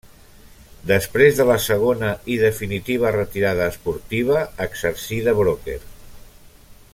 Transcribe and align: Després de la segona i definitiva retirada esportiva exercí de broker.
Després 0.91 1.35
de 1.39 1.45
la 1.49 1.57
segona 1.65 2.09
i 2.35 2.37
definitiva 2.45 3.11
retirada 3.17 3.69
esportiva 3.75 4.41
exercí 4.67 5.21
de 5.29 5.37
broker. 5.43 5.81